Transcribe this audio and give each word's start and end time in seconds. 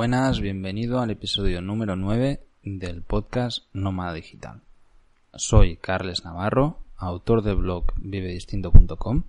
buenas, 0.00 0.40
bienvenido 0.40 1.00
al 1.00 1.10
episodio 1.10 1.60
número 1.60 1.94
9 1.94 2.42
del 2.62 3.02
podcast 3.02 3.66
Nómada 3.74 4.14
Digital. 4.14 4.62
Soy 5.34 5.76
Carles 5.76 6.24
Navarro, 6.24 6.78
autor 6.96 7.42
del 7.42 7.56
blog 7.56 7.92
vivedistinto.com 7.96 9.24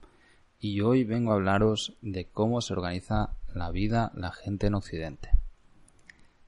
y 0.62 0.80
hoy 0.80 1.04
vengo 1.04 1.34
a 1.34 1.36
hablaros 1.36 1.98
de 2.02 2.24
cómo 2.24 2.62
se 2.62 2.72
organiza 2.72 3.32
la 3.54 3.70
vida 3.70 4.14
la 4.16 4.32
gente 4.32 4.68
en 4.68 4.76
Occidente. 4.76 5.32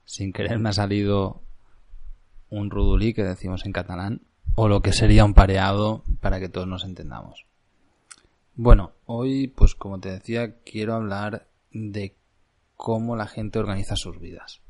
Sin 0.06 0.32
querer 0.32 0.58
me 0.58 0.70
ha 0.70 0.72
salido 0.72 1.42
un 2.48 2.70
rudulí 2.70 3.12
que 3.12 3.24
decimos 3.24 3.66
en 3.66 3.72
catalán 3.72 4.22
o 4.54 4.68
lo 4.68 4.80
que 4.80 4.94
sería 4.94 5.26
un 5.26 5.34
pareado 5.34 6.02
para 6.22 6.40
que 6.40 6.48
todos 6.48 6.66
nos 6.66 6.84
entendamos. 6.84 7.44
Bueno, 8.54 8.92
hoy 9.04 9.48
pues 9.48 9.74
como 9.74 10.00
te 10.00 10.10
decía 10.12 10.54
quiero 10.64 10.94
hablar 10.94 11.46
de 11.72 12.14
cómo 12.76 13.16
la 13.16 13.26
gente 13.26 13.58
organiza 13.58 13.96
sus 13.96 14.18
vidas. 14.20 14.60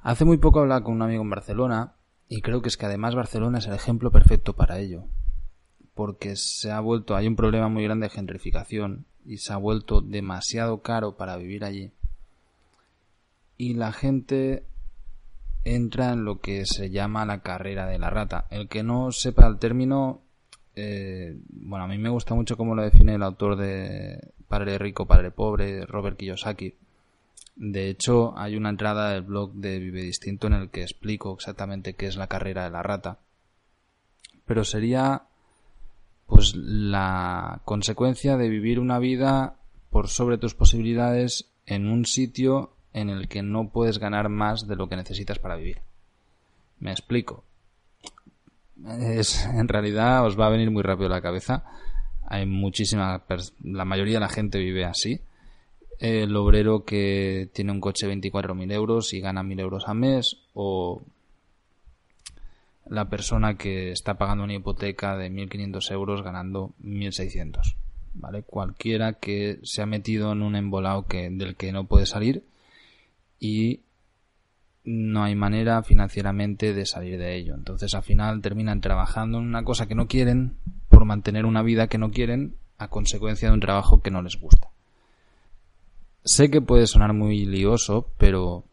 Hace 0.00 0.24
muy 0.24 0.38
poco 0.38 0.60
hablaba 0.60 0.84
con 0.84 0.94
un 0.94 1.02
amigo 1.02 1.22
en 1.22 1.30
Barcelona 1.30 1.94
y 2.28 2.40
creo 2.40 2.62
que 2.62 2.68
es 2.68 2.76
que 2.76 2.86
además 2.86 3.14
Barcelona 3.14 3.58
es 3.58 3.66
el 3.66 3.74
ejemplo 3.74 4.10
perfecto 4.10 4.54
para 4.54 4.78
ello. 4.78 5.04
Porque 5.94 6.36
se 6.36 6.70
ha 6.70 6.80
vuelto, 6.80 7.16
hay 7.16 7.26
un 7.26 7.36
problema 7.36 7.68
muy 7.68 7.84
grande 7.84 8.06
de 8.06 8.10
gentrificación 8.10 9.06
y 9.24 9.38
se 9.38 9.52
ha 9.52 9.56
vuelto 9.56 10.00
demasiado 10.00 10.82
caro 10.82 11.16
para 11.16 11.36
vivir 11.36 11.64
allí. 11.64 11.92
Y 13.56 13.74
la 13.74 13.92
gente 13.92 14.64
entra 15.64 16.12
en 16.12 16.24
lo 16.24 16.40
que 16.40 16.64
se 16.66 16.90
llama 16.90 17.26
la 17.26 17.40
carrera 17.40 17.86
de 17.86 17.98
la 17.98 18.10
rata. 18.10 18.46
El 18.50 18.68
que 18.68 18.82
no 18.82 19.10
sepa 19.10 19.46
el 19.46 19.58
término, 19.58 20.22
eh, 20.76 21.36
bueno, 21.50 21.84
a 21.84 21.88
mí 21.88 21.98
me 21.98 22.08
gusta 22.08 22.34
mucho 22.34 22.56
cómo 22.56 22.74
lo 22.74 22.82
define 22.82 23.14
el 23.14 23.22
autor 23.22 23.56
de 23.56 24.32
Padre 24.48 24.78
Rico, 24.78 25.06
Padre 25.06 25.30
Pobre, 25.30 25.84
Robert 25.86 26.16
Kiyosaki. 26.16 26.74
De 27.56 27.88
hecho, 27.90 28.36
hay 28.38 28.56
una 28.56 28.70
entrada 28.70 29.10
del 29.10 29.22
blog 29.22 29.52
de 29.52 29.78
Vive 29.78 30.02
Distinto 30.02 30.46
en 30.46 30.54
el 30.54 30.70
que 30.70 30.82
explico 30.82 31.34
exactamente 31.34 31.94
qué 31.94 32.06
es 32.06 32.16
la 32.16 32.28
carrera 32.28 32.64
de 32.64 32.70
la 32.70 32.82
rata. 32.82 33.18
Pero 34.46 34.64
sería 34.64 35.24
pues 36.26 36.54
la 36.54 37.60
consecuencia 37.64 38.36
de 38.36 38.48
vivir 38.48 38.78
una 38.80 38.98
vida 38.98 39.56
por 39.90 40.08
sobre 40.08 40.38
tus 40.38 40.54
posibilidades 40.54 41.46
en 41.66 41.88
un 41.88 42.04
sitio 42.04 42.72
en 42.92 43.10
el 43.10 43.28
que 43.28 43.42
no 43.42 43.70
puedes 43.70 43.98
ganar 43.98 44.28
más 44.28 44.66
de 44.66 44.76
lo 44.76 44.88
que 44.88 44.96
necesitas 44.96 45.38
para 45.38 45.56
vivir. 45.56 45.80
Me 46.80 46.92
explico. 46.92 47.44
Es, 49.00 49.44
en 49.46 49.68
realidad 49.68 50.24
os 50.24 50.38
va 50.38 50.46
a 50.46 50.50
venir 50.50 50.70
muy 50.70 50.82
rápido 50.82 51.06
a 51.06 51.16
la 51.16 51.22
cabeza 51.22 51.64
hay 52.30 52.44
muchísima, 52.46 53.22
la 53.64 53.84
mayoría 53.84 54.14
de 54.14 54.20
la 54.20 54.28
gente 54.28 54.58
vive 54.58 54.84
así. 54.84 55.20
El 55.98 56.36
obrero 56.36 56.84
que 56.84 57.48
tiene 57.52 57.72
un 57.72 57.80
coche 57.80 58.06
de 58.06 58.14
24.000 58.14 58.72
euros 58.72 59.12
y 59.14 59.20
gana 59.20 59.42
1.000 59.42 59.60
euros 59.60 59.88
al 59.88 59.96
mes 59.96 60.36
o 60.54 61.02
la 62.86 63.08
persona 63.08 63.56
que 63.56 63.90
está 63.90 64.14
pagando 64.14 64.44
una 64.44 64.54
hipoteca 64.54 65.16
de 65.16 65.30
1.500 65.30 65.90
euros 65.92 66.22
ganando 66.22 66.72
1.600. 66.82 67.76
¿Vale? 68.14 68.42
Cualquiera 68.42 69.14
que 69.14 69.58
se 69.62 69.82
ha 69.82 69.86
metido 69.86 70.32
en 70.32 70.42
un 70.42 70.54
embolado 70.54 71.06
que, 71.06 71.30
del 71.30 71.56
que 71.56 71.72
no 71.72 71.84
puede 71.84 72.06
salir 72.06 72.44
y 73.40 73.80
no 74.84 75.24
hay 75.24 75.34
manera 75.34 75.82
financieramente 75.82 76.74
de 76.74 76.86
salir 76.86 77.18
de 77.18 77.36
ello. 77.36 77.54
Entonces 77.54 77.94
al 77.94 78.02
final 78.02 78.40
terminan 78.42 78.80
trabajando 78.80 79.38
en 79.38 79.44
una 79.44 79.64
cosa 79.64 79.86
que 79.86 79.94
no 79.94 80.06
quieren 80.08 80.56
mantener 81.08 81.46
una 81.46 81.62
vida 81.62 81.88
que 81.88 81.98
no 81.98 82.10
quieren 82.12 82.54
a 82.78 82.88
consecuencia 82.88 83.48
de 83.48 83.54
un 83.54 83.60
trabajo 83.60 84.00
que 84.00 84.12
no 84.12 84.22
les 84.22 84.38
gusta. 84.40 84.68
Sé 86.24 86.50
que 86.50 86.60
puede 86.60 86.86
sonar 86.86 87.12
muy 87.14 87.44
lioso, 87.44 88.12
pero 88.18 88.64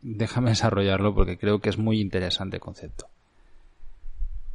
déjame 0.00 0.50
desarrollarlo 0.56 1.14
porque 1.14 1.36
creo 1.36 1.60
que 1.60 1.68
es 1.68 1.76
muy 1.76 2.00
interesante 2.00 2.56
el 2.56 2.62
concepto. 2.62 3.06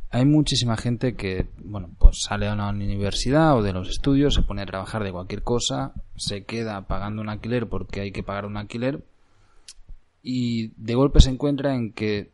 Hay 0.09 0.23
muchísima 0.25 0.77
gente 0.77 1.15
que, 1.15 1.49
bueno, 1.63 1.89
pues 1.99 2.21
sale 2.21 2.47
a 2.47 2.53
una 2.53 2.69
universidad 2.69 3.57
o 3.57 3.61
de 3.61 3.73
los 3.73 3.89
estudios, 3.89 4.33
se 4.33 4.41
pone 4.41 4.61
a 4.61 4.65
trabajar 4.65 5.03
de 5.03 5.11
cualquier 5.11 5.43
cosa, 5.43 5.91
se 6.15 6.45
queda 6.45 6.87
pagando 6.87 7.21
un 7.21 7.29
alquiler 7.29 7.67
porque 7.67 7.99
hay 7.99 8.11
que 8.13 8.23
pagar 8.23 8.45
un 8.45 8.55
alquiler 8.55 9.03
y 10.23 10.69
de 10.77 10.95
golpe 10.95 11.19
se 11.19 11.29
encuentra 11.29 11.75
en 11.75 11.91
que 11.91 12.31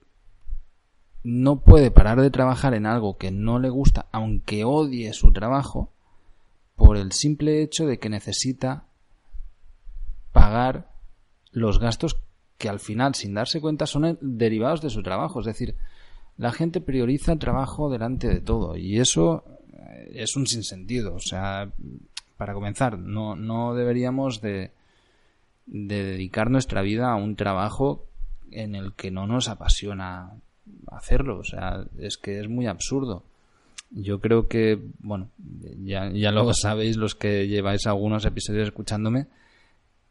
no 1.23 1.61
puede 1.61 1.89
parar 1.89 2.21
de 2.21 2.29
trabajar 2.29 2.73
en 2.73 2.85
algo 2.85 3.17
que 3.17 3.31
no 3.31 3.59
le 3.59 3.69
gusta, 3.69 4.07
aunque 4.11 4.65
odie 4.65 5.13
su 5.13 5.31
trabajo, 5.31 5.89
por 6.75 6.97
el 6.97 7.11
simple 7.11 7.61
hecho 7.61 7.85
de 7.85 7.97
que 7.97 8.09
necesita 8.09 8.85
pagar 10.31 10.91
los 11.51 11.79
gastos 11.79 12.17
que 12.57 12.67
al 12.67 12.79
final, 12.79 13.15
sin 13.15 13.33
darse 13.33 13.61
cuenta, 13.61 13.85
son 13.85 14.17
derivados 14.21 14.81
de 14.81 14.89
su 14.89 15.03
trabajo. 15.03 15.39
Es 15.39 15.45
decir, 15.45 15.75
la 16.37 16.51
gente 16.51 16.81
prioriza 16.81 17.33
el 17.33 17.39
trabajo 17.39 17.89
delante 17.89 18.27
de 18.27 18.41
todo 18.41 18.75
y 18.75 18.99
eso 18.99 19.43
eh, 19.71 20.11
es 20.15 20.35
un 20.35 20.47
sinsentido. 20.47 21.13
O 21.15 21.19
sea, 21.19 21.71
para 22.37 22.53
comenzar, 22.53 22.97
no, 22.97 23.35
no 23.35 23.75
deberíamos 23.75 24.41
de, 24.41 24.71
de 25.67 26.03
dedicar 26.03 26.49
nuestra 26.49 26.81
vida 26.81 27.11
a 27.11 27.15
un 27.15 27.35
trabajo 27.35 28.05
en 28.51 28.75
el 28.75 28.93
que 28.93 29.11
no 29.11 29.27
nos 29.27 29.47
apasiona 29.47 30.33
hacerlo. 30.87 31.39
O 31.39 31.43
sea, 31.43 31.85
es 31.97 32.17
que 32.17 32.39
es 32.39 32.47
muy 32.47 32.67
absurdo. 32.67 33.23
Yo 33.91 34.19
creo 34.19 34.47
que, 34.47 34.79
bueno, 34.99 35.29
ya, 35.83 36.09
ya 36.11 36.31
lo 36.31 36.53
sabéis 36.53 36.97
los 36.97 37.15
que 37.15 37.47
lleváis 37.47 37.85
algunos 37.85 38.25
episodios 38.25 38.67
escuchándome, 38.67 39.27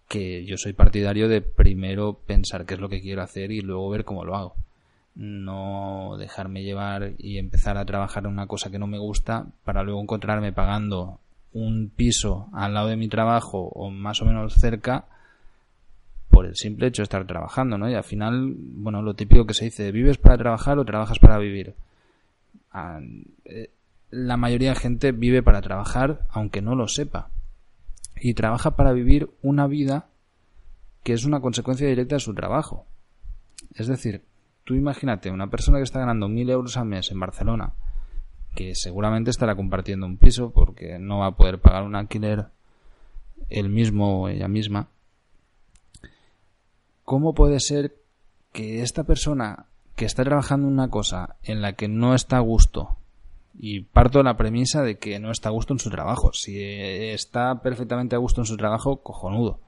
que 0.08 0.44
yo 0.44 0.56
soy 0.56 0.72
partidario 0.72 1.28
de 1.28 1.40
primero 1.40 2.18
pensar 2.26 2.66
qué 2.66 2.74
es 2.74 2.80
lo 2.80 2.88
que 2.88 3.00
quiero 3.00 3.22
hacer 3.22 3.50
y 3.50 3.60
luego 3.60 3.90
ver 3.90 4.04
cómo 4.04 4.24
lo 4.24 4.36
hago. 4.36 4.54
No 5.14 6.16
dejarme 6.18 6.62
llevar 6.62 7.12
y 7.19 7.38
empezar 7.38 7.76
a 7.76 7.84
trabajar 7.84 8.24
en 8.24 8.30
una 8.30 8.46
cosa 8.46 8.70
que 8.70 8.78
no 8.78 8.86
me 8.86 8.98
gusta 8.98 9.46
para 9.64 9.82
luego 9.82 10.00
encontrarme 10.00 10.52
pagando 10.52 11.19
un 11.52 11.90
piso 11.94 12.48
al 12.52 12.74
lado 12.74 12.88
de 12.88 12.96
mi 12.96 13.08
trabajo 13.08 13.69
o 13.74 13.90
más 13.90 14.22
o 14.22 14.24
menos 14.24 14.54
cerca 14.54 15.04
por 16.42 16.48
el 16.48 16.56
simple 16.56 16.88
hecho 16.88 17.03
de 17.03 17.04
estar 17.04 17.25
trabajando, 17.25 17.78
¿no? 17.78 17.88
Y 17.88 17.94
al 17.94 18.03
final, 18.03 18.56
bueno, 18.56 19.00
lo 19.00 19.14
típico 19.14 19.47
que 19.47 19.54
se 19.54 19.66
dice, 19.66 19.92
¿vives 19.92 20.19
para 20.19 20.36
trabajar 20.36 20.76
o 20.76 20.84
trabajas 20.84 21.20
para 21.20 21.38
vivir? 21.38 21.76
Ah, 22.72 22.98
eh, 23.44 23.70
la 24.10 24.36
mayoría 24.36 24.70
de 24.70 24.76
gente 24.76 25.12
vive 25.12 25.41
para 25.44 25.62
trabajar, 25.62 26.26
aunque 26.31 26.60
no 26.60 26.75
lo 26.75 26.88
sepa. 26.88 27.31
Y 28.20 28.34
trabaja 28.34 28.75
para 28.75 28.92
vivir 28.92 29.31
una 29.41 29.69
vida 29.69 30.08
que 31.04 31.12
es 31.12 31.25
una 31.25 31.41
consecuencia 31.41 31.86
directa 31.86 32.16
de 32.16 32.20
su 32.20 32.34
trabajo. 32.34 32.86
Es 33.76 33.86
decir, 33.86 34.25
tú 34.64 34.75
imagínate 34.75 35.31
una 35.31 35.48
persona 35.48 35.78
que 35.78 35.84
está 35.84 36.00
ganando 36.00 36.28
mil 36.28 36.50
euros 36.50 36.76
al 36.76 36.86
mes 36.86 37.12
en 37.12 37.20
Barcelona, 37.20 37.75
que 38.56 38.75
seguramente 38.75 39.31
estará 39.31 39.54
compartiendo 39.54 40.06
un 40.06 40.16
piso 40.16 40.50
porque 40.52 40.98
no 40.98 41.20
va 41.20 41.26
a 41.26 41.36
poder 41.36 41.60
pagar 41.60 41.84
un 41.84 41.94
alquiler 41.94 42.47
él 43.48 43.69
mismo 43.69 44.22
o 44.22 44.28
ella 44.28 44.48
misma, 44.48 44.88
¿cómo 47.04 47.34
puede 47.34 47.60
ser 47.60 47.94
que 48.52 48.82
esta 48.82 49.04
persona 49.04 49.66
que 49.96 50.04
está 50.04 50.24
trabajando 50.24 50.68
en 50.68 50.74
una 50.74 50.88
cosa 50.88 51.36
en 51.42 51.62
la 51.62 51.74
que 51.74 51.88
no 51.88 52.14
está 52.14 52.38
a 52.38 52.40
gusto, 52.40 52.96
y 53.58 53.80
parto 53.80 54.18
de 54.18 54.24
la 54.24 54.36
premisa 54.36 54.82
de 54.82 54.96
que 54.96 55.18
no 55.18 55.30
está 55.30 55.48
a 55.48 55.52
gusto 55.52 55.74
en 55.74 55.78
su 55.78 55.90
trabajo, 55.90 56.32
si 56.32 56.58
está 56.60 57.60
perfectamente 57.62 58.16
a 58.16 58.18
gusto 58.18 58.40
en 58.40 58.46
su 58.46 58.56
trabajo, 58.56 59.02
cojonudo. 59.02 59.60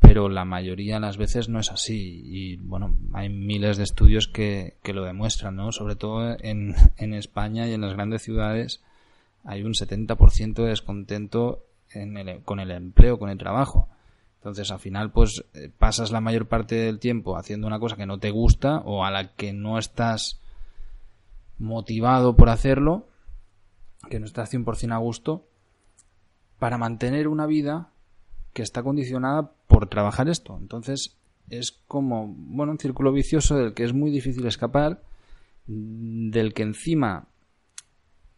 Pero 0.00 0.28
la 0.28 0.44
mayoría 0.44 0.94
de 0.94 1.00
las 1.00 1.16
veces 1.18 1.48
no 1.48 1.58
es 1.58 1.70
así. 1.70 2.22
Y 2.24 2.56
bueno, 2.56 2.96
hay 3.12 3.28
miles 3.28 3.76
de 3.76 3.82
estudios 3.82 4.28
que, 4.28 4.76
lo 4.84 5.04
demuestran, 5.04 5.56
¿no? 5.56 5.72
Sobre 5.72 5.96
todo 5.96 6.36
en, 6.40 6.74
en 6.96 7.14
España 7.14 7.66
y 7.66 7.74
en 7.74 7.82
las 7.82 7.92
grandes 7.92 8.22
ciudades 8.22 8.80
hay 9.44 9.64
un 9.64 9.74
70% 9.74 10.54
de 10.54 10.68
descontento 10.68 11.62
con 12.44 12.60
el 12.60 12.70
empleo, 12.70 13.18
con 13.18 13.30
el 13.30 13.38
trabajo. 13.38 13.88
Entonces, 14.38 14.70
al 14.70 14.78
final, 14.78 15.10
pues 15.10 15.44
eh, 15.54 15.70
pasas 15.76 16.12
la 16.12 16.20
mayor 16.20 16.46
parte 16.46 16.76
del 16.76 17.00
tiempo 17.00 17.36
haciendo 17.36 17.66
una 17.66 17.80
cosa 17.80 17.96
que 17.96 18.06
no 18.06 18.18
te 18.18 18.30
gusta 18.30 18.78
o 18.78 19.04
a 19.04 19.10
la 19.10 19.34
que 19.34 19.52
no 19.52 19.78
estás 19.78 20.40
motivado 21.58 22.36
por 22.36 22.48
hacerlo, 22.48 23.08
que 24.08 24.20
no 24.20 24.26
estás 24.26 24.52
100% 24.52 24.92
a 24.92 24.98
gusto, 24.98 25.48
para 26.58 26.78
mantener 26.78 27.26
una 27.26 27.46
vida 27.46 27.90
que 28.52 28.62
está 28.62 28.82
condicionada 28.82 29.52
por 29.66 29.88
trabajar 29.88 30.28
esto. 30.28 30.56
Entonces, 30.60 31.16
es 31.50 31.72
como, 31.88 32.28
bueno, 32.28 32.72
un 32.72 32.78
círculo 32.78 33.12
vicioso 33.12 33.56
del 33.56 33.74
que 33.74 33.84
es 33.84 33.92
muy 33.92 34.10
difícil 34.10 34.46
escapar, 34.46 35.02
del 35.66 36.54
que 36.54 36.62
encima 36.62 37.26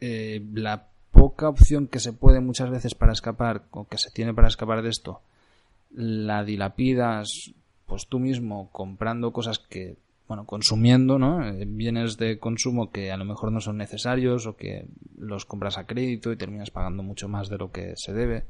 eh, 0.01 0.45
la 0.53 0.89
poca 1.11 1.49
opción 1.49 1.87
que 1.87 2.01
se 2.01 2.13
puede 2.13 2.41
muchas 2.41 2.71
veces 2.71 2.95
para 2.95 3.13
escapar, 3.13 3.67
o 3.71 3.87
que 3.87 3.99
se 3.99 4.11
tiene 4.11 4.33
para 4.33 4.49
escapar 4.49 4.83
de 4.83 4.89
esto, 4.89 5.21
la 5.91 6.45
dilapidas 6.45 7.53
pues 7.87 8.07
tú 8.07 8.19
mismo 8.19 8.71
comprando 8.71 9.33
cosas 9.33 9.59
que 9.59 9.97
bueno 10.29 10.47
consumiendo 10.47 11.19
no 11.19 11.45
eh, 11.45 11.65
bienes 11.67 12.17
de 12.17 12.39
consumo 12.39 12.91
que 12.91 13.11
a 13.11 13.17
lo 13.17 13.25
mejor 13.25 13.51
no 13.51 13.61
son 13.61 13.77
necesarios 13.79 14.47
o 14.47 14.57
que 14.57 14.87
los 15.19 15.45
compras 15.45 15.79
a 15.79 15.87
crédito 15.87 16.31
y 16.31 16.37
terminas 16.37 16.71
pagando 16.71 17.03
mucho 17.03 17.29
más 17.29 17.49
de 17.49 17.59
lo 17.59 17.73
que 17.73 17.95
se 17.97 18.13
debe 18.13 18.45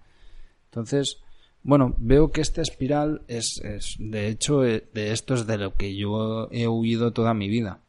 entonces 0.67 1.23
Bueno, 1.63 1.95
veo 1.99 2.31
que 2.31 2.41
esta 2.41 2.63
espiral 2.63 3.21
es, 3.29 3.61
es, 3.63 3.97
de 3.99 4.29
hecho, 4.29 4.65
eh, 4.65 4.89
de 4.95 5.13
esto 5.13 5.35
es 5.35 5.47
de 5.47 5.59
lo 5.59 5.75
que 5.75 5.95
yo 5.95 6.49
he 6.51 6.67
huido 6.67 7.13
toda 7.13 7.35
mi 7.35 7.49
vida. 7.49 7.81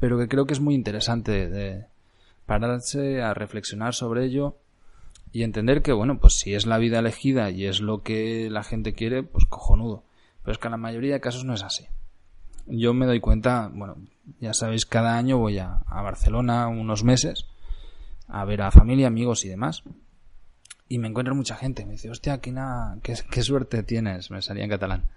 Pero 0.00 0.18
que 0.18 0.26
creo 0.26 0.46
que 0.46 0.54
es 0.54 0.60
muy 0.60 0.74
interesante 0.74 1.48
de 1.48 1.86
pararse 2.44 3.22
a 3.22 3.34
reflexionar 3.34 3.94
sobre 3.94 4.24
ello 4.24 4.56
y 5.32 5.42
entender 5.42 5.82
que, 5.82 5.92
bueno, 5.92 6.18
pues 6.18 6.38
si 6.38 6.54
es 6.54 6.66
la 6.66 6.78
vida 6.78 6.98
elegida 6.98 7.50
y 7.50 7.66
es 7.66 7.80
lo 7.80 8.02
que 8.02 8.48
la 8.50 8.62
gente 8.62 8.94
quiere, 8.94 9.22
pues 9.22 9.44
cojonudo. 9.44 10.04
Pero 10.42 10.52
es 10.52 10.58
que 10.58 10.68
en 10.68 10.72
la 10.72 10.78
mayoría 10.78 11.14
de 11.14 11.20
casos 11.20 11.44
no 11.44 11.54
es 11.54 11.62
así. 11.62 11.86
Yo 12.66 12.94
me 12.94 13.06
doy 13.06 13.20
cuenta, 13.20 13.70
bueno, 13.72 13.96
ya 14.40 14.54
sabéis, 14.54 14.86
cada 14.86 15.16
año 15.16 15.38
voy 15.38 15.58
a, 15.58 15.82
Barcelona 15.86 16.68
unos 16.68 17.04
meses 17.04 17.46
a 18.28 18.44
ver 18.44 18.62
a 18.62 18.70
familia, 18.70 19.06
amigos 19.06 19.44
y 19.44 19.48
demás 19.48 19.84
y 20.88 20.98
me 20.98 21.08
encuentro 21.08 21.34
mucha 21.34 21.56
gente. 21.56 21.84
Me 21.84 21.92
dice, 21.92 22.10
hostia, 22.10 22.40
qué, 22.40 22.54
qué, 23.02 23.42
suerte 23.42 23.82
tienes. 23.82 24.30
Me 24.30 24.42
salía 24.42 24.64
en 24.64 24.70
catalán. 24.70 25.08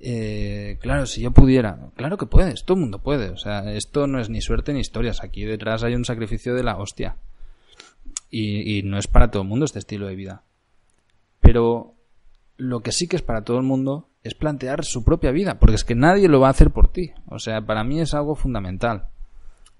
Eh, 0.00 0.78
claro, 0.80 1.06
si 1.06 1.20
yo 1.20 1.32
pudiera. 1.32 1.90
Claro 1.96 2.16
que 2.16 2.26
puedes, 2.26 2.64
todo 2.64 2.76
el 2.76 2.82
mundo 2.82 3.02
puede. 3.02 3.30
O 3.30 3.36
sea, 3.36 3.72
esto 3.72 4.06
no 4.06 4.20
es 4.20 4.30
ni 4.30 4.40
suerte 4.40 4.72
ni 4.72 4.80
historias. 4.80 5.22
Aquí 5.22 5.44
detrás 5.44 5.82
hay 5.82 5.94
un 5.94 6.04
sacrificio 6.04 6.54
de 6.54 6.62
la 6.62 6.76
hostia. 6.76 7.16
Y, 8.30 8.78
y 8.78 8.82
no 8.82 8.98
es 8.98 9.06
para 9.06 9.30
todo 9.30 9.42
el 9.42 9.48
mundo 9.48 9.64
este 9.64 9.78
estilo 9.78 10.06
de 10.06 10.16
vida. 10.16 10.42
Pero 11.40 11.94
lo 12.56 12.80
que 12.80 12.92
sí 12.92 13.06
que 13.06 13.16
es 13.16 13.22
para 13.22 13.44
todo 13.44 13.58
el 13.58 13.62
mundo 13.62 14.08
es 14.22 14.34
plantear 14.34 14.84
su 14.84 15.04
propia 15.04 15.30
vida, 15.30 15.58
porque 15.58 15.76
es 15.76 15.84
que 15.84 15.94
nadie 15.94 16.28
lo 16.28 16.40
va 16.40 16.48
a 16.48 16.50
hacer 16.50 16.70
por 16.70 16.90
ti. 16.90 17.12
O 17.26 17.38
sea, 17.38 17.64
para 17.64 17.84
mí 17.84 18.00
es 18.00 18.14
algo 18.14 18.34
fundamental. 18.34 19.08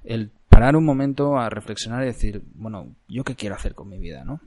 El 0.04 0.31
parar 0.48 0.76
un 0.76 0.84
momento 0.84 1.37
a 1.37 1.50
reflexionar 1.50 2.02
y 2.02 2.06
decir, 2.06 2.43
bueno, 2.54 2.94
¿yo 3.08 3.25
qué 3.25 3.34
quiero 3.34 3.56
hacer 3.56 3.75
con 3.75 3.88
mi 3.88 3.98
vida, 3.98 4.25
no? 4.25 4.40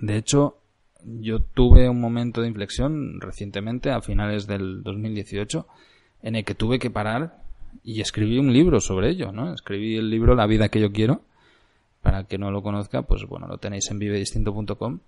De 0.00 0.16
hecho, 0.16 0.58
yo 1.04 1.40
tuve 1.40 1.88
un 1.88 2.00
momento 2.00 2.40
de 2.40 2.48
inflexión 2.48 3.20
recientemente, 3.20 3.90
a 3.90 4.00
finales 4.00 4.46
del 4.46 4.82
2018, 4.82 5.66
en 6.22 6.36
el 6.36 6.44
que 6.44 6.54
tuve 6.54 6.78
que 6.78 6.90
parar 6.90 7.42
y 7.82 8.00
escribí 8.00 8.38
un 8.38 8.52
libro 8.52 8.80
sobre 8.80 9.10
ello, 9.10 9.32
¿no? 9.32 9.52
Escribí 9.52 9.96
el 9.96 10.10
libro 10.10 10.34
La 10.34 10.46
vida 10.46 10.68
que 10.68 10.80
yo 10.80 10.92
quiero. 10.92 11.22
Para 12.08 12.24
que 12.24 12.38
no 12.38 12.50
lo 12.50 12.62
conozca, 12.62 13.02
pues 13.02 13.26
bueno, 13.26 13.46
lo 13.46 13.58
tenéis 13.58 13.90
en 13.90 13.98
vivedistinto.com. 13.98 15.00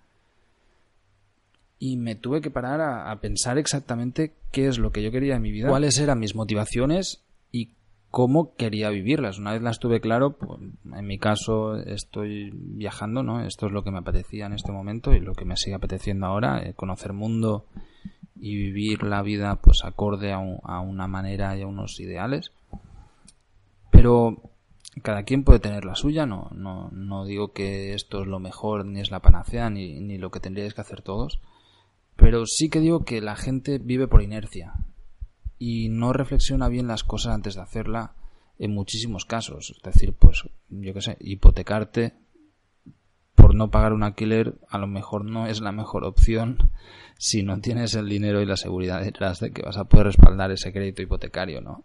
Y 1.79 1.97
me 1.97 2.14
tuve 2.14 2.43
que 2.43 2.50
parar 2.50 2.82
a, 2.82 3.19
pensar 3.20 3.56
exactamente 3.56 4.35
qué 4.52 4.69
es 4.69 4.79
lo 4.79 4.93
que 4.93 5.02
yo 5.02 5.11
quería 5.11 5.37
en 5.37 5.43
mi 5.43 5.50
vida, 5.50 5.70
cuáles 5.70 5.99
eran 5.99 6.19
mis 6.19 6.35
motivaciones 6.35 7.23
y 7.52 7.70
cómo 8.11 8.55
quería 8.55 8.91
vivirlas. 8.91 9.38
Una 9.38 9.52
vez 9.52 9.62
las 9.62 9.79
tuve 9.79 10.02
claro, 10.02 10.32
pues, 10.32 10.61
en 10.94 11.06
mi 11.06 11.17
caso 11.17 11.76
estoy 11.76 12.50
viajando, 12.52 13.23
¿no? 13.23 13.43
Esto 13.47 13.69
es 13.69 13.73
lo 13.73 13.82
que 13.82 13.91
me 13.91 14.00
apetecía 14.00 14.44
en 14.44 14.52
este 14.52 14.73
momento 14.73 15.14
y 15.14 15.20
lo 15.20 15.32
que 15.32 15.47
me 15.47 15.56
sigue 15.56 15.76
apeteciendo 15.76 16.26
ahora, 16.26 16.62
eh, 16.62 16.75
conocer 16.75 17.14
mundo 17.14 17.64
y 18.38 18.56
vivir 18.56 19.05
la 19.05 19.23
vida 19.23 19.56
pues 19.56 19.79
acorde 19.85 20.32
a, 20.35 20.38
una 20.38 21.06
manera 21.06 21.56
y 21.56 21.62
a 21.62 21.67
unos 21.67 21.99
ideales. 21.99 22.52
Pero 23.91 24.50
cada 25.02 25.22
quien 25.22 25.44
puede 25.44 25.60
tener 25.60 25.84
la 25.84 25.94
suya, 25.94 26.26
no, 26.26 26.50
no, 26.52 26.90
no 26.90 27.25
digo 27.25 27.52
que 27.52 27.94
esto 27.94 28.22
es 28.22 28.26
lo 28.26 28.40
mejor, 28.40 28.84
ni 28.84 29.00
es 29.00 29.10
la 29.10 29.20
panacea, 29.20 29.70
ni, 29.70 30.00
ni 30.00 30.19
lo 30.19 30.31
que 30.31 30.40
tendríais 30.40 30.75
que 30.75 30.81
hacer 30.81 31.02
todos. 31.02 31.40
Pero 32.16 32.44
sí 32.46 32.69
que 32.69 32.81
digo 32.81 33.04
que 33.04 33.20
la 33.20 33.37
gente 33.37 33.78
vive 33.78 34.08
por 34.08 34.22
inercia 34.22 34.75
y 35.58 35.88
no 35.88 36.12
reflexiona 36.12 36.69
bien 36.69 36.87
las 36.87 37.04
cosas 37.04 37.34
antes 37.34 37.54
de 37.54 37.62
hacerla 37.62 38.14
en 38.58 38.75
muchísimos 38.75 39.25
casos. 39.25 39.75
Es 39.76 39.82
decir, 39.82 40.12
pues, 40.12 40.44
yo 40.69 40.92
qué 40.92 41.00
sé, 41.00 41.16
hipotecarte 41.20 42.14
por 43.34 43.54
no 43.54 43.70
pagar 43.70 43.94
un 43.94 44.02
alquiler 44.02 44.58
a 44.69 44.76
lo 44.76 44.87
mejor 44.87 45.25
no 45.25 45.46
es 45.46 45.62
la 45.62 45.72
mejor 45.72 46.04
opción 46.04 46.70
si 47.16 47.42
no 47.42 47.58
tienes 47.60 47.94
el 47.94 48.08
dinero 48.08 48.42
y 48.42 48.46
la 48.46 48.56
seguridad 48.56 49.02
detrás 49.02 49.40
de 49.40 49.50
que 49.50 49.62
vas 49.62 49.78
a 49.78 49.84
poder 49.84 50.06
respaldar 50.06 50.50
ese 50.50 50.72
crédito 50.72 51.00
hipotecario, 51.00 51.60
¿no? 51.62 51.84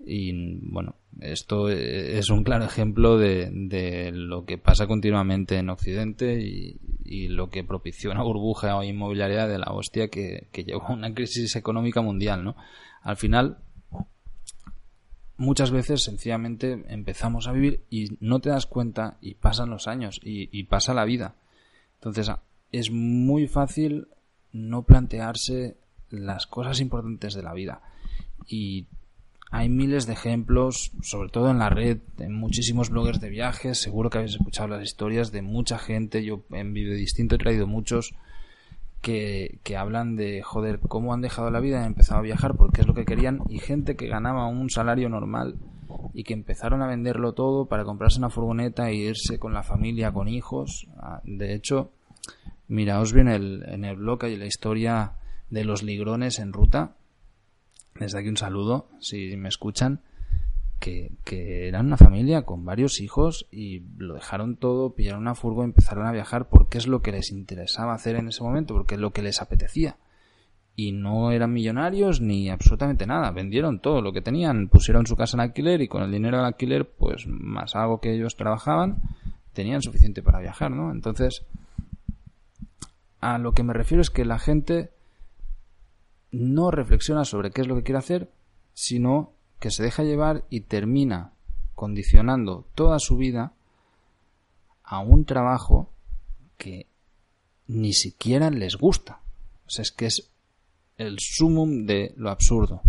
Y 0.00 0.60
bueno, 0.70 0.94
esto 1.20 1.68
es 1.68 2.30
un 2.30 2.44
claro 2.44 2.64
ejemplo 2.64 3.18
de, 3.18 3.50
de 3.52 4.12
lo 4.12 4.44
que 4.44 4.58
pasa 4.58 4.86
continuamente 4.86 5.56
en 5.56 5.70
Occidente 5.70 6.40
y, 6.40 6.78
y, 7.04 7.28
lo 7.28 7.50
que 7.50 7.64
propició 7.64 8.12
una 8.12 8.22
burbuja 8.22 8.84
inmobiliaria 8.84 9.46
de 9.46 9.58
la 9.58 9.72
hostia 9.72 10.08
que, 10.08 10.48
que 10.52 10.64
llevó 10.64 10.86
a 10.86 10.92
una 10.92 11.12
crisis 11.12 11.56
económica 11.56 12.00
mundial, 12.00 12.44
¿no? 12.44 12.54
Al 13.02 13.16
final, 13.16 13.58
muchas 15.38 15.70
veces 15.70 16.02
sencillamente 16.02 16.84
empezamos 16.88 17.46
a 17.46 17.52
vivir 17.52 17.84
y 17.88 18.18
no 18.20 18.40
te 18.40 18.50
das 18.50 18.66
cuenta 18.66 19.16
y 19.22 19.34
pasan 19.34 19.70
los 19.70 19.88
años 19.88 20.20
y, 20.22 20.62
pasa 20.64 20.92
la 20.92 21.04
vida. 21.04 21.36
Entonces 21.94 22.30
es 22.70 22.90
muy 22.90 23.46
fácil 23.46 24.08
no 24.52 24.82
plantearse 24.82 25.78
las 26.10 26.46
cosas 26.46 26.80
importantes 26.80 27.34
de 27.34 27.42
la 27.42 27.54
vida. 27.54 27.80
Y 28.46 28.86
hay 29.50 29.68
miles 29.68 30.06
de 30.06 30.12
ejemplos, 30.12 30.92
sobre 31.02 31.30
todo 31.30 31.50
en 31.50 31.58
la 31.58 31.70
red, 31.70 31.98
en 32.18 32.34
muchísimos 32.34 32.90
bloggers 32.90 33.20
de 33.20 33.30
viajes. 33.30 33.78
Seguro 33.78 34.10
que 34.10 34.18
habéis 34.18 34.34
escuchado 34.34 34.68
las 34.68 34.82
historias 34.82 35.32
de 35.32 35.42
mucha 35.42 35.78
gente. 35.78 36.22
Yo 36.22 36.42
en 36.50 36.74
Video 36.74 36.94
Distinto 36.94 37.36
he 37.36 37.38
traído 37.38 37.66
muchos 37.66 38.14
que, 39.00 39.58
que, 39.62 39.76
hablan 39.76 40.16
de, 40.16 40.42
joder, 40.42 40.80
cómo 40.80 41.14
han 41.14 41.22
dejado 41.22 41.50
la 41.50 41.60
vida 41.60 41.76
y 41.76 41.80
han 41.80 41.86
empezado 41.86 42.20
a 42.20 42.22
viajar 42.22 42.56
porque 42.56 42.82
es 42.82 42.86
lo 42.86 42.94
que 42.94 43.06
querían 43.06 43.42
y 43.48 43.58
gente 43.58 43.96
que 43.96 44.08
ganaba 44.08 44.46
un 44.48 44.68
salario 44.68 45.08
normal 45.08 45.56
y 46.12 46.24
que 46.24 46.34
empezaron 46.34 46.82
a 46.82 46.86
venderlo 46.86 47.32
todo 47.32 47.66
para 47.66 47.84
comprarse 47.84 48.18
una 48.18 48.30
furgoneta 48.30 48.90
e 48.90 48.96
irse 48.96 49.38
con 49.38 49.54
la 49.54 49.62
familia, 49.62 50.12
con 50.12 50.28
hijos. 50.28 50.88
Ah, 50.98 51.22
de 51.24 51.54
hecho, 51.54 51.90
miraos 52.66 53.12
bien 53.12 53.28
el, 53.28 53.64
en 53.66 53.84
el 53.84 53.96
blog 53.96 54.24
hay 54.24 54.36
la 54.36 54.46
historia 54.46 55.12
de 55.48 55.64
los 55.64 55.82
ligrones 55.82 56.38
en 56.38 56.52
ruta. 56.52 56.96
Desde 57.98 58.18
aquí 58.18 58.28
un 58.28 58.36
saludo, 58.36 58.88
si 59.00 59.36
me 59.36 59.48
escuchan 59.48 60.02
que, 60.78 61.10
eran 61.68 61.86
una 61.86 61.96
familia 61.96 62.42
con 62.42 62.64
varios 62.64 63.00
hijos 63.00 63.46
y 63.50 63.80
lo 63.96 64.14
dejaron 64.14 64.56
todo, 64.56 64.94
pillaron 64.94 65.22
una 65.22 65.34
furgo 65.34 65.62
y 65.62 65.66
empezaron 65.66 66.06
a 66.06 66.12
viajar 66.12 66.48
porque 66.48 66.78
es 66.78 66.86
lo 66.86 67.02
que 67.02 67.12
les 67.12 67.30
interesaba 67.30 67.94
hacer 67.94 68.16
en 68.16 68.28
ese 68.28 68.42
momento, 68.42 68.74
porque 68.74 68.94
es 68.94 69.00
lo 69.00 69.12
que 69.12 69.22
les 69.22 69.42
apetecía. 69.42 69.96
Y 70.76 70.92
no 70.92 71.32
eran 71.32 71.52
millonarios 71.52 72.20
ni 72.20 72.50
absolutamente 72.50 73.06
nada, 73.06 73.32
vendieron 73.32 73.80
todo 73.80 74.00
lo 74.00 74.12
que 74.12 74.22
tenían, 74.22 74.68
pusieron 74.68 75.06
su 75.06 75.16
casa 75.16 75.36
en 75.36 75.40
alquiler 75.40 75.80
y 75.80 75.88
con 75.88 76.02
el 76.02 76.12
dinero 76.12 76.36
del 76.36 76.46
alquiler, 76.46 76.88
pues 76.88 77.26
más 77.26 77.74
algo 77.74 78.00
que 78.00 78.14
ellos 78.14 78.36
trabajaban, 78.36 79.02
tenían 79.52 79.82
suficiente 79.82 80.22
para 80.22 80.38
viajar, 80.38 80.70
¿no? 80.70 80.92
Entonces, 80.92 81.44
a 83.20 83.38
lo 83.38 83.52
que 83.52 83.64
me 83.64 83.72
refiero 83.72 84.00
es 84.00 84.10
que 84.10 84.24
la 84.24 84.38
gente 84.38 84.92
no 86.30 86.70
reflexiona 86.70 87.24
sobre 87.24 87.50
qué 87.50 87.62
es 87.62 87.66
lo 87.66 87.74
que 87.76 87.82
quiere 87.82 87.98
hacer, 87.98 88.30
sino 88.74 89.32
que 89.60 89.70
se 89.70 89.82
deja 89.82 90.04
llevar 90.04 90.44
y 90.50 90.60
termina 90.60 91.32
condicionando 91.74 92.66
toda 92.74 92.98
su 92.98 93.16
vida 93.16 93.52
a 94.82 95.00
un 95.00 95.24
trabajo 95.24 95.90
que 96.56 96.86
ni 97.66 97.92
siquiera 97.92 98.50
les 98.50 98.76
gusta. 98.76 99.20
O 99.66 99.70
sea, 99.70 99.82
es 99.82 99.92
que 99.92 100.06
es 100.06 100.30
el 100.96 101.18
sumum 101.18 101.86
de 101.86 102.14
lo 102.16 102.30
absurdo. 102.30 102.82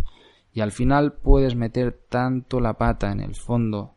Y 0.53 0.62
al 0.62 0.72
final 0.72 1.13
puedes 1.13 1.55
meter 1.55 2.00
tanto 2.10 2.60
la 2.60 2.74
pata 2.74 3.12
en 3.12 3.19
el 3.19 3.36
fondo 3.36 3.96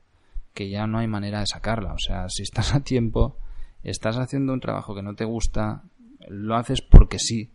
que 0.53 0.69
ya 0.69 0.87
no 0.87 0.99
hay 0.99 1.07
manera 1.07 1.41
de 1.41 1.47
sacarla. 1.47 1.95
O 1.95 1.99
sea, 1.99 2.29
si 2.29 2.43
estás 2.43 2.75
a 2.75 2.81
tiempo, 2.81 3.39
estás 3.83 4.19
haciendo 4.19 4.53
un 4.53 4.61
trabajo 4.61 4.95
que 4.95 5.03
no 5.03 5.15
te 5.15 5.25
gusta, 5.25 5.85
lo 6.29 6.57
haces 6.57 6.83
porque 6.83 7.19
sí, 7.19 7.52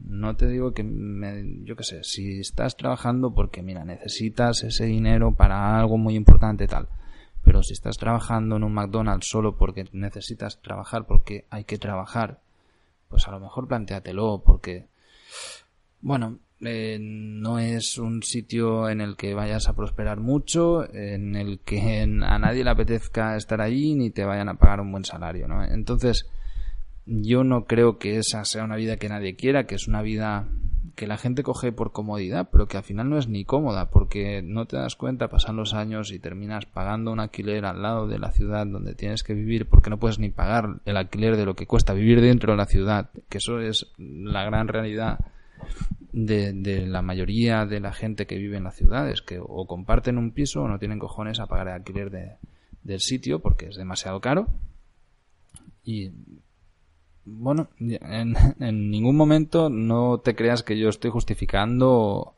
no 0.00 0.36
te 0.36 0.48
digo 0.48 0.72
que 0.72 0.82
me, 0.82 1.64
yo 1.64 1.76
qué 1.76 1.84
sé, 1.84 2.04
si 2.04 2.40
estás 2.40 2.76
trabajando 2.76 3.34
porque 3.34 3.62
mira, 3.62 3.84
necesitas 3.84 4.62
ese 4.64 4.86
dinero 4.86 5.34
para 5.34 5.78
algo 5.78 5.98
muy 5.98 6.14
importante 6.14 6.66
tal. 6.66 6.88
Pero 7.44 7.62
si 7.62 7.72
estás 7.72 7.98
trabajando 7.98 8.56
en 8.56 8.64
un 8.64 8.72
McDonald's 8.72 9.28
solo 9.28 9.56
porque 9.56 9.88
necesitas 9.92 10.62
trabajar 10.62 11.06
porque 11.06 11.46
hay 11.50 11.64
que 11.64 11.78
trabajar, 11.78 12.40
pues 13.08 13.26
a 13.26 13.32
lo 13.32 13.40
mejor 13.40 13.66
planteatelo 13.66 14.42
porque 14.46 14.86
bueno, 16.02 16.38
eh, 16.60 16.98
no 17.00 17.58
es 17.58 17.98
un 17.98 18.22
sitio 18.22 18.88
en 18.88 19.00
el 19.00 19.16
que 19.16 19.34
vayas 19.34 19.68
a 19.68 19.74
prosperar 19.74 20.20
mucho, 20.20 20.84
en 20.92 21.36
el 21.36 21.60
que 21.60 22.02
a 22.22 22.38
nadie 22.38 22.64
le 22.64 22.70
apetezca 22.70 23.36
estar 23.36 23.60
allí 23.60 23.94
ni 23.94 24.10
te 24.10 24.24
vayan 24.24 24.48
a 24.48 24.54
pagar 24.54 24.80
un 24.80 24.92
buen 24.92 25.04
salario, 25.04 25.48
¿no? 25.48 25.64
Entonces, 25.64 26.26
yo 27.06 27.44
no 27.44 27.64
creo 27.64 27.98
que 27.98 28.18
esa 28.18 28.44
sea 28.44 28.64
una 28.64 28.76
vida 28.76 28.96
que 28.96 29.08
nadie 29.08 29.34
quiera, 29.36 29.66
que 29.66 29.74
es 29.74 29.88
una 29.88 30.02
vida 30.02 30.48
que 30.94 31.06
la 31.06 31.16
gente 31.16 31.42
coge 31.42 31.72
por 31.72 31.92
comodidad, 31.92 32.48
pero 32.52 32.68
que 32.68 32.76
al 32.76 32.82
final 32.82 33.08
no 33.08 33.18
es 33.18 33.26
ni 33.26 33.44
cómoda, 33.44 33.90
porque 33.90 34.42
no 34.42 34.66
te 34.66 34.76
das 34.76 34.94
cuenta, 34.94 35.28
pasan 35.28 35.56
los 35.56 35.74
años 35.74 36.12
y 36.12 36.18
terminas 36.18 36.66
pagando 36.66 37.12
un 37.12 37.20
alquiler 37.20 37.64
al 37.64 37.82
lado 37.82 38.06
de 38.06 38.18
la 38.18 38.30
ciudad 38.30 38.66
donde 38.66 38.94
tienes 38.94 39.22
que 39.22 39.34
vivir, 39.34 39.66
porque 39.66 39.90
no 39.90 39.98
puedes 39.98 40.18
ni 40.18 40.30
pagar 40.30 40.80
el 40.84 40.96
alquiler 40.96 41.36
de 41.36 41.46
lo 41.46 41.54
que 41.54 41.66
cuesta 41.66 41.94
vivir 41.94 42.20
dentro 42.20 42.52
de 42.52 42.58
la 42.58 42.66
ciudad, 42.66 43.10
que 43.28 43.38
eso 43.38 43.60
es 43.60 43.90
la 43.98 44.44
gran 44.44 44.68
realidad 44.68 45.18
de, 46.12 46.52
de 46.52 46.86
la 46.86 47.00
mayoría 47.00 47.64
de 47.64 47.80
la 47.80 47.92
gente 47.92 48.26
que 48.26 48.36
vive 48.36 48.58
en 48.58 48.64
las 48.64 48.76
ciudades, 48.76 49.22
que 49.22 49.40
o 49.40 49.66
comparten 49.66 50.18
un 50.18 50.32
piso 50.32 50.62
o 50.62 50.68
no 50.68 50.78
tienen 50.78 50.98
cojones 50.98 51.40
a 51.40 51.46
pagar 51.46 51.68
el 51.68 51.74
alquiler 51.74 52.10
de, 52.10 52.36
del 52.82 53.00
sitio 53.00 53.40
porque 53.40 53.66
es 53.66 53.76
demasiado 53.76 54.20
caro. 54.20 54.48
Y 55.84 56.10
bueno, 57.24 57.68
en, 57.78 58.90
ningún 58.90 59.16
momento 59.16 59.70
no 59.70 60.18
te 60.18 60.34
creas 60.34 60.62
que 60.62 60.78
yo 60.78 60.88
estoy 60.88 61.10
justificando 61.10 62.34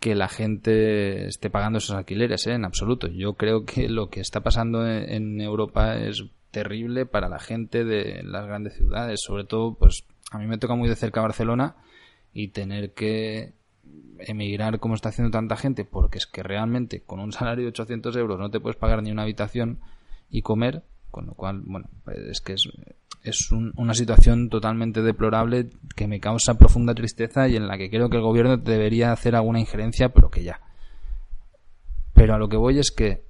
que 0.00 0.14
la 0.14 0.28
gente 0.28 1.26
esté 1.26 1.48
pagando 1.48 1.78
esos 1.78 1.96
alquileres, 1.96 2.46
¿eh? 2.46 2.52
en 2.52 2.64
absoluto. 2.64 3.08
Yo 3.08 3.34
creo 3.34 3.64
que 3.64 3.88
lo 3.88 4.10
que 4.10 4.20
está 4.20 4.42
pasando 4.42 4.86
en, 4.86 5.40
Europa 5.40 5.96
es 5.96 6.24
terrible 6.50 7.06
para 7.06 7.28
la 7.28 7.38
gente 7.38 7.84
de 7.84 8.22
las 8.22 8.46
grandes 8.46 8.74
ciudades, 8.74 9.20
sobre 9.22 9.44
todo, 9.44 9.74
pues 9.74 10.04
a 10.30 10.38
mí 10.38 10.46
me 10.46 10.58
toca 10.58 10.74
muy 10.74 10.88
de 10.88 10.96
cerca 10.96 11.22
Barcelona 11.22 11.76
y 12.34 12.48
tener 12.48 12.92
que 12.92 13.54
emigrar 14.18 14.78
como 14.78 14.94
está 14.94 15.08
haciendo 15.08 15.30
tanta 15.30 15.56
gente, 15.56 15.84
porque 15.84 16.18
es 16.18 16.26
que 16.26 16.42
realmente 16.42 17.00
con 17.00 17.20
un 17.20 17.32
salario 17.32 17.64
de 17.64 17.70
800 17.70 18.14
euros 18.16 18.38
no 18.38 18.50
te 18.50 18.60
puedes 18.60 18.76
pagar 18.76 19.02
ni 19.02 19.10
una 19.10 19.22
habitación 19.22 19.80
y 20.30 20.42
comer, 20.42 20.82
con 21.10 21.26
lo 21.26 21.34
cual, 21.34 21.62
bueno, 21.64 21.88
pues 22.04 22.18
es 22.18 22.40
que 22.40 22.54
es, 22.54 22.68
es 23.24 23.50
una 23.50 23.94
situación 23.94 24.50
totalmente 24.50 25.00
deplorable 25.00 25.70
que 25.96 26.06
me 26.06 26.20
causa 26.20 26.58
profunda 26.58 26.94
tristeza 26.94 27.48
y 27.48 27.56
en 27.56 27.66
la 27.66 27.78
que 27.78 27.88
creo 27.88 28.10
que 28.10 28.18
el 28.18 28.22
gobierno 28.22 28.58
debería 28.58 29.12
hacer 29.12 29.34
alguna 29.34 29.60
injerencia, 29.60 30.10
pero 30.10 30.30
que 30.30 30.44
ya. 30.44 30.60
Pero 32.12 32.34
a 32.34 32.38
lo 32.38 32.50
que 32.50 32.58
voy 32.58 32.78
es 32.78 32.90
que 32.90 33.24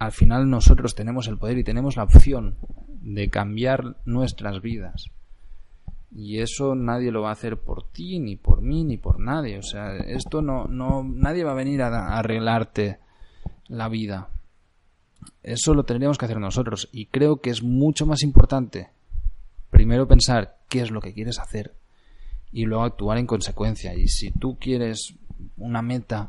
al 0.00 0.10
final 0.10 0.50
nosotros 0.50 0.96
tenemos 0.96 1.28
el 1.28 1.38
poder 1.38 1.56
y 1.56 1.64
tenemos 1.64 1.96
la 1.96 2.02
opción 2.02 2.56
de 2.88 3.30
cambiar 3.30 3.96
nuestras 4.04 4.60
vidas. 4.60 5.04
Y 6.10 6.40
eso 6.40 6.74
nadie 6.74 7.12
lo 7.12 7.22
va 7.22 7.28
a 7.28 7.34
hacer 7.34 7.58
por 7.58 7.92
ti, 7.92 8.18
ni 8.18 8.34
por 8.34 8.60
mí, 8.60 8.82
ni 8.82 8.98
por 8.98 9.20
nadie. 9.20 9.56
O 9.56 9.62
sea, 9.62 9.98
esto 9.98 10.42
no, 10.42 10.64
no, 10.64 11.04
nadie 11.04 11.44
va 11.44 11.52
a 11.52 11.54
venir 11.54 11.80
a 11.82 12.18
arreglarte 12.18 12.98
la 13.68 13.88
vida. 13.88 14.30
Eso 15.44 15.74
lo 15.74 15.84
tendríamos 15.84 16.18
que 16.18 16.24
hacer 16.24 16.40
nosotros. 16.40 16.88
Y 16.92 17.06
creo 17.06 17.36
que 17.36 17.50
es 17.50 17.62
mucho 17.62 18.04
más 18.04 18.22
importante 18.24 18.90
primero 19.72 20.06
pensar 20.06 20.58
qué 20.68 20.82
es 20.82 20.90
lo 20.90 21.00
que 21.00 21.14
quieres 21.14 21.38
hacer 21.38 21.74
y 22.52 22.66
luego 22.66 22.84
actuar 22.84 23.16
en 23.16 23.26
consecuencia. 23.26 23.94
Y 23.94 24.08
si 24.08 24.30
tú 24.30 24.58
quieres 24.60 25.14
una 25.56 25.80
meta 25.80 26.28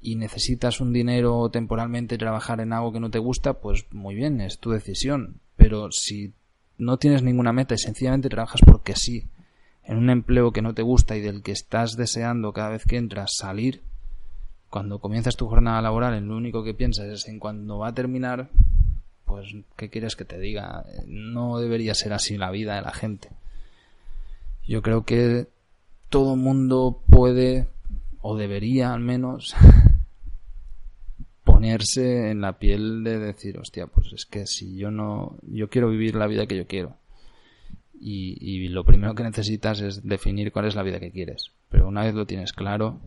y 0.00 0.16
necesitas 0.16 0.80
un 0.80 0.92
dinero 0.92 1.48
temporalmente 1.50 2.18
trabajar 2.18 2.60
en 2.60 2.72
algo 2.72 2.92
que 2.92 2.98
no 2.98 3.10
te 3.10 3.20
gusta, 3.20 3.54
pues 3.54 3.86
muy 3.92 4.16
bien, 4.16 4.40
es 4.40 4.58
tu 4.58 4.72
decisión. 4.72 5.40
Pero 5.56 5.92
si 5.92 6.32
no 6.78 6.98
tienes 6.98 7.22
ninguna 7.22 7.52
meta 7.52 7.74
y 7.74 7.78
sencillamente 7.78 8.28
trabajas 8.28 8.60
porque 8.66 8.96
sí, 8.96 9.28
en 9.84 9.96
un 9.96 10.10
empleo 10.10 10.50
que 10.50 10.62
no 10.62 10.74
te 10.74 10.82
gusta 10.82 11.16
y 11.16 11.20
del 11.20 11.42
que 11.42 11.52
estás 11.52 11.96
deseando 11.96 12.52
cada 12.52 12.70
vez 12.70 12.84
que 12.84 12.96
entras 12.96 13.36
salir, 13.36 13.82
cuando 14.68 14.98
comienzas 14.98 15.36
tu 15.36 15.46
jornada 15.46 15.80
laboral, 15.80 16.14
en 16.14 16.26
lo 16.26 16.36
único 16.36 16.64
que 16.64 16.74
piensas 16.74 17.06
es 17.06 17.28
en 17.28 17.38
cuándo 17.38 17.78
va 17.78 17.88
a 17.88 17.94
terminar, 17.94 18.50
pues, 19.32 19.54
¿qué 19.76 19.88
quieres 19.88 20.14
que 20.14 20.26
te 20.26 20.38
diga? 20.38 20.84
No 21.06 21.58
debería 21.58 21.94
ser 21.94 22.12
así 22.12 22.36
la 22.36 22.50
vida 22.50 22.74
de 22.74 22.82
la 22.82 22.92
gente. 22.92 23.30
Yo 24.68 24.82
creo 24.82 25.06
que 25.06 25.46
todo 26.10 26.36
mundo 26.36 27.00
puede, 27.08 27.66
o 28.20 28.36
debería 28.36 28.92
al 28.92 29.00
menos, 29.00 29.54
ponerse 31.44 32.30
en 32.30 32.42
la 32.42 32.58
piel 32.58 33.04
de 33.04 33.18
decir, 33.18 33.58
hostia, 33.58 33.86
pues 33.86 34.12
es 34.12 34.26
que 34.26 34.46
si 34.46 34.76
yo 34.76 34.90
no, 34.90 35.38
yo 35.50 35.70
quiero 35.70 35.88
vivir 35.88 36.14
la 36.14 36.26
vida 36.26 36.46
que 36.46 36.58
yo 36.58 36.66
quiero. 36.66 36.98
Y, 37.98 38.36
y 38.38 38.68
lo 38.68 38.84
primero 38.84 39.14
que 39.14 39.22
necesitas 39.22 39.80
es 39.80 40.06
definir 40.06 40.52
cuál 40.52 40.66
es 40.66 40.74
la 40.74 40.82
vida 40.82 41.00
que 41.00 41.10
quieres. 41.10 41.52
Pero 41.70 41.88
una 41.88 42.02
vez 42.02 42.12
lo 42.12 42.26
tienes 42.26 42.52
claro, 42.52 43.00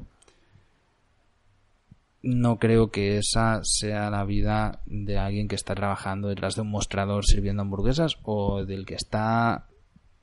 no 2.25 2.57
creo 2.57 2.89
que 2.89 3.19
esa 3.19 3.59
sea 3.63 4.09
la 4.09 4.25
vida 4.25 4.81
de 4.87 5.19
alguien 5.19 5.47
que 5.47 5.53
está 5.53 5.75
trabajando 5.75 6.27
detrás 6.27 6.55
de 6.55 6.61
un 6.61 6.71
mostrador 6.71 7.23
sirviendo 7.23 7.61
hamburguesas 7.61 8.17
o 8.23 8.65
del 8.65 8.87
que 8.87 8.95
está 8.95 9.67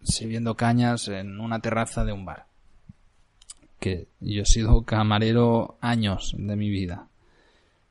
sirviendo 0.02 0.56
cañas 0.56 1.06
en 1.06 1.38
una 1.38 1.60
terraza 1.60 2.04
de 2.04 2.12
un 2.12 2.24
bar. 2.24 2.46
Que 3.78 4.08
yo 4.18 4.42
he 4.42 4.46
sido 4.46 4.82
camarero 4.82 5.76
años 5.80 6.34
de 6.36 6.56
mi 6.56 6.70
vida. 6.70 7.06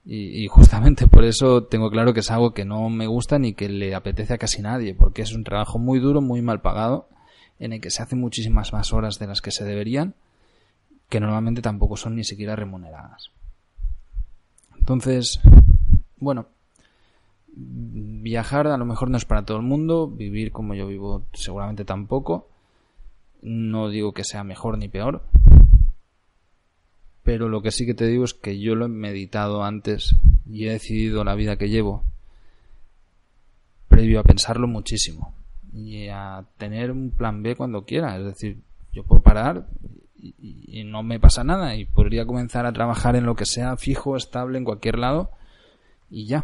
Y, 0.03 0.45
justamente 0.47 1.07
por 1.07 1.23
eso 1.23 1.63
tengo 1.63 1.89
claro 1.89 2.13
que 2.13 2.19
es 2.19 2.31
algo 2.31 2.53
que 2.53 2.65
no 2.65 2.89
me 2.89 3.07
gusta 3.07 3.39
ni 3.39 3.53
que 3.53 3.69
le 3.69 3.95
apetece 3.95 4.33
a 4.33 4.37
casi 4.37 4.61
nadie, 4.61 4.93
porque 4.93 5.21
es 5.21 5.31
un 5.33 5.45
trabajo 5.45 5.79
muy 5.79 5.99
duro, 5.99 6.21
muy 6.21 6.41
mal 6.41 6.59
pagado, 6.59 7.07
en 7.59 7.71
el 7.71 7.79
que 7.79 7.91
se 7.91 8.03
hacen 8.03 8.19
muchísimas 8.19 8.73
más 8.73 8.91
horas 8.91 9.19
de 9.19 9.27
las 9.27 9.41
que 9.41 9.51
se 9.51 9.63
deberían, 9.63 10.15
que 11.07 11.21
normalmente 11.21 11.61
tampoco 11.61 11.95
son 11.95 12.15
ni 12.15 12.23
siquiera 12.25 12.57
remuneradas. 12.57 13.31
Entonces, 14.81 15.39
bueno, 16.17 16.47
viajar 17.53 18.65
a 18.65 18.77
lo 18.77 18.85
mejor 18.85 19.11
no 19.11 19.17
es 19.17 19.25
para 19.25 19.45
todo 19.45 19.57
el 19.57 19.63
mundo, 19.63 20.07
vivir 20.07 20.51
como 20.51 20.73
yo 20.73 20.87
vivo 20.87 21.27
seguramente 21.33 21.85
tampoco. 21.85 22.49
No 23.43 23.89
digo 23.89 24.11
que 24.13 24.23
sea 24.23 24.43
mejor 24.43 24.79
ni 24.79 24.87
peor, 24.87 25.23
pero 27.23 27.47
lo 27.47 27.61
que 27.61 27.71
sí 27.71 27.85
que 27.85 27.93
te 27.93 28.07
digo 28.07 28.23
es 28.25 28.33
que 28.33 28.59
yo 28.59 28.73
lo 28.73 28.85
he 28.85 28.89
meditado 28.89 29.63
antes 29.63 30.15
y 30.49 30.65
he 30.65 30.71
decidido 30.71 31.23
la 31.23 31.35
vida 31.35 31.57
que 31.57 31.69
llevo 31.69 32.03
previo 33.87 34.19
a 34.19 34.23
pensarlo 34.23 34.67
muchísimo 34.67 35.35
y 35.73 36.07
a 36.07 36.43
tener 36.57 36.91
un 36.91 37.11
plan 37.11 37.43
B 37.43 37.55
cuando 37.55 37.85
quiera. 37.85 38.17
Es 38.17 38.25
decir, 38.25 38.61
yo 38.91 39.03
puedo 39.03 39.21
parar 39.21 39.67
y, 40.21 40.83
no 40.85 41.03
me 41.03 41.19
pasa 41.19 41.43
nada 41.43 41.75
y 41.75 41.85
podría 41.85 42.25
comenzar 42.25 42.65
a 42.65 42.73
trabajar 42.73 43.15
en 43.15 43.25
lo 43.25 43.35
que 43.35 43.45
sea 43.45 43.77
fijo, 43.77 44.15
estable 44.15 44.57
en 44.57 44.65
cualquier 44.65 44.99
lado 44.99 45.31
y 46.09 46.27
ya. 46.27 46.43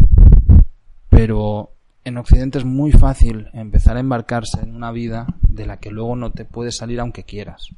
Pero 1.10 1.72
en 2.04 2.18
Occidente 2.18 2.58
es 2.58 2.66
muy 2.66 2.92
fácil 2.92 3.50
empezar 3.54 3.98
a 3.98 4.00
embarcarse 4.00 4.62
en 4.62 4.76
una 4.76 4.92
vida 4.92 5.28
de 5.48 5.66
la 5.66 5.78
que 5.78 5.92
luego 5.92 6.16
no 6.16 6.32
te 6.32 6.46
puedes 6.46 6.78
salir 6.78 7.00
aunque 7.00 7.24
quieras. 7.24 7.70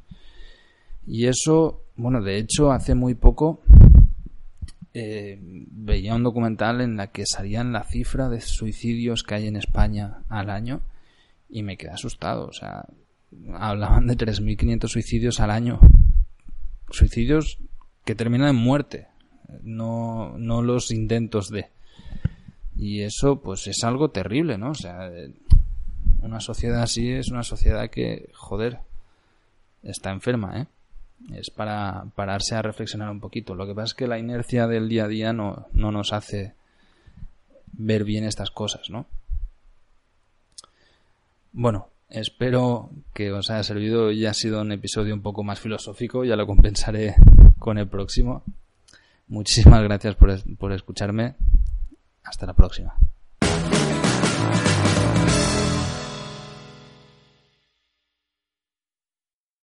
Y 1.06 1.26
eso, 1.26 1.82
bueno, 1.96 2.22
de 2.22 2.38
hecho 2.38 2.72
hace 2.72 2.94
muy 2.94 3.14
poco 3.14 3.60
eh, 4.92 5.38
veía 5.40 6.14
un 6.14 6.24
documental 6.24 6.80
en 6.80 6.96
la 6.96 7.08
que 7.08 7.24
salían 7.26 7.72
la 7.72 7.84
cifra 7.84 8.28
de 8.28 8.40
suicidios 8.40 9.22
que 9.22 9.34
hay 9.34 9.46
en 9.46 9.56
España 9.56 10.22
al 10.28 10.50
año 10.50 10.80
y 11.48 11.62
me 11.62 11.76
quedé 11.76 11.90
asustado. 11.90 12.46
O 12.46 12.52
sea, 12.52 12.86
hablaban 13.54 14.06
de 14.06 14.16
3.500 14.16 14.88
suicidios 14.88 15.40
al 15.40 15.50
año. 15.50 15.80
Suicidios 16.90 17.58
que 18.04 18.14
terminan 18.14 18.48
en 18.48 18.56
muerte, 18.56 19.08
no, 19.62 20.36
no 20.38 20.62
los 20.62 20.90
intentos 20.90 21.50
de. 21.50 21.68
Y 22.76 23.02
eso, 23.02 23.40
pues 23.42 23.66
es 23.66 23.84
algo 23.84 24.10
terrible, 24.10 24.58
¿no? 24.58 24.70
O 24.70 24.74
sea, 24.74 25.10
una 26.20 26.40
sociedad 26.40 26.82
así 26.82 27.12
es 27.12 27.28
una 27.28 27.42
sociedad 27.42 27.90
que, 27.90 28.30
joder, 28.34 28.80
está 29.82 30.10
enferma, 30.10 30.60
¿eh? 30.60 30.66
Es 31.34 31.50
para 31.50 32.06
pararse 32.14 32.54
a 32.54 32.62
reflexionar 32.62 33.10
un 33.10 33.20
poquito. 33.20 33.54
Lo 33.54 33.66
que 33.66 33.74
pasa 33.74 33.86
es 33.86 33.94
que 33.94 34.06
la 34.06 34.18
inercia 34.18 34.66
del 34.66 34.88
día 34.88 35.04
a 35.04 35.08
día 35.08 35.32
no, 35.32 35.66
no 35.72 35.92
nos 35.92 36.12
hace 36.14 36.54
ver 37.72 38.04
bien 38.04 38.24
estas 38.24 38.50
cosas, 38.50 38.88
¿no? 38.88 39.06
Bueno, 41.52 41.88
Espero 42.10 42.90
que 43.14 43.32
os 43.32 43.50
haya 43.50 43.62
servido 43.62 44.10
y 44.10 44.26
ha 44.26 44.34
sido 44.34 44.60
un 44.60 44.72
episodio 44.72 45.14
un 45.14 45.22
poco 45.22 45.44
más 45.44 45.60
filosófico, 45.60 46.24
ya 46.24 46.36
lo 46.36 46.46
compensaré 46.46 47.14
con 47.58 47.78
el 47.78 47.88
próximo. 47.88 48.42
Muchísimas 49.28 49.82
gracias 49.82 50.16
por, 50.16 50.32
por 50.56 50.72
escucharme. 50.72 51.36
Hasta 52.24 52.46
la 52.46 52.54
próxima. 52.54 52.94